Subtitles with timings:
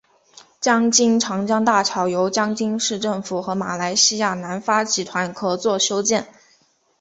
[0.59, 6.27] 江津长江大桥由江津市政府和马来西亚南发集团合作修建。